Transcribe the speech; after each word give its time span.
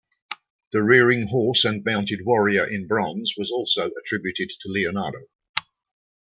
The 0.71 0.81
Rearing 0.81 1.27
Horse 1.27 1.63
and 1.63 1.85
Mounted 1.85 2.25
Warrior 2.25 2.65
in 2.67 2.87
bronze 2.87 3.35
was 3.37 3.51
also 3.51 3.91
attributed 3.99 4.49
to 4.61 4.67
Leonardo. 4.67 5.27